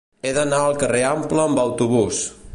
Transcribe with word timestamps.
He 0.27 0.31
d'anar 0.37 0.61
al 0.69 0.79
carrer 0.85 1.03
Ample 1.11 1.45
amb 1.45 1.63
autobús. 1.67 2.25